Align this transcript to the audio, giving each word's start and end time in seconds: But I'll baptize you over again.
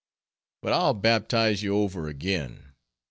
But 0.63 0.73
I'll 0.73 0.95
baptize 0.95 1.61
you 1.61 1.77
over 1.77 2.07
again. 2.07 2.73